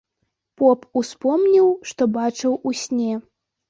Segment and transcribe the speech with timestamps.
[0.61, 3.13] Поп успомніў, што бачыў у сне.